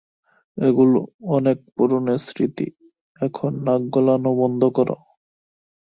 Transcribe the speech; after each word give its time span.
এগুলো 0.57 0.99
অনেক 1.29 1.57
পুরনো 1.75 2.13
স্মৃতি, 2.25 2.67
এখন 3.19 3.51
নাক 3.65 3.81
গলানো 3.93 4.31
বন্ধ 4.41 4.61
কর! 4.69 4.89